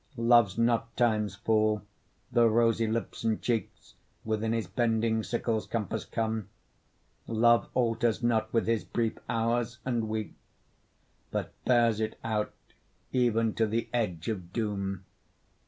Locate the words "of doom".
14.27-15.05